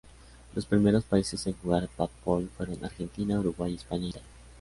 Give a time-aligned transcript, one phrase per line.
[0.55, 4.27] Los primeros países en jugar Padbol fueron Argentina, Uruguay, España e Italia.